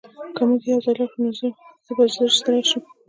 [0.35, 1.31] که موږ یوځای لاړ شو نو
[1.85, 2.81] زه به ژر ستړی شم